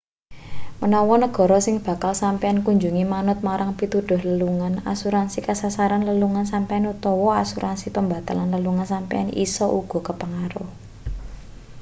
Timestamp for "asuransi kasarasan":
4.91-6.01